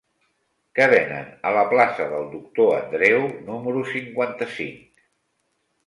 [0.79, 5.09] Què venen a la plaça del Doctor Andreu número cinquanta-cinc?